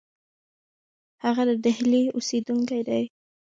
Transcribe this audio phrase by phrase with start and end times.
[1.23, 3.03] هغه د ډهلي اوسېدونکی دی.